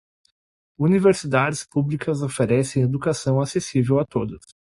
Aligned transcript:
Universidades 0.79 1.63
públicas 1.67 2.23
oferecem 2.23 2.81
educação 2.81 3.39
acessível 3.39 3.99
a 3.99 4.03
todos. 4.07 4.41